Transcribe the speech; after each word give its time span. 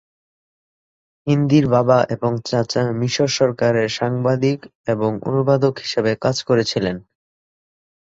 হিন্দির 1.27 1.65
বাবা 1.67 1.97
এবং 2.15 2.31
চাচা 2.45 2.83
মিশর 2.99 3.29
সরকারের 3.37 3.89
সাংবাদিক 3.91 4.59
এবং 4.87 5.11
অনুবাদক 5.29 5.73
হিসাবে 5.79 6.11
কাজ 6.23 6.37
করেছিলেন। 6.43 6.97